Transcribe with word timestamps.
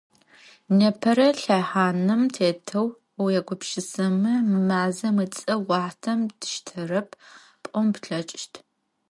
Непэрэ 0.77 1.27
лъэхъаным 1.41 2.21
тетэу 2.33 2.87
уегупшысэмэ, 3.21 4.33
мы 4.49 4.59
мазэм 4.69 5.17
ыцӏэ 5.25 5.53
уахътэм 5.67 6.19
диштэрэп 6.39 7.09
пӏон 7.63 7.87
плъэкӏыщт. 7.95 8.53